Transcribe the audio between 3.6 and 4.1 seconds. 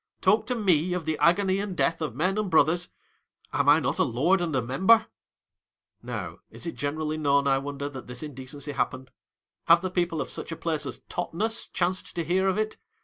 I not a